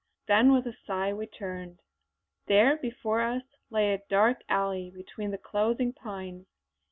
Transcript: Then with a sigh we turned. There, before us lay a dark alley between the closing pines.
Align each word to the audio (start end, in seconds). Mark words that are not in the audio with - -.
Then 0.27 0.51
with 0.51 0.65
a 0.65 0.75
sigh 0.87 1.13
we 1.13 1.27
turned. 1.27 1.79
There, 2.47 2.75
before 2.75 3.21
us 3.21 3.43
lay 3.69 3.93
a 3.93 4.01
dark 4.09 4.41
alley 4.49 4.89
between 4.89 5.29
the 5.29 5.37
closing 5.37 5.93
pines. 5.93 6.47